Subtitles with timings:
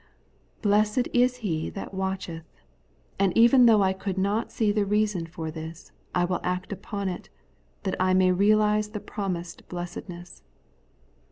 [0.33, 2.47] * Blessed is he that watcheth;'
[3.19, 7.07] and even though I could not see the reason for this, I will act upon
[7.07, 7.29] it,
[7.83, 10.41] that I may reaKze the promised blessedness.